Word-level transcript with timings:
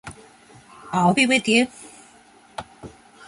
I’ll 0.91 1.13
be 1.13 1.27
with 1.27 1.47
you. 1.47 1.67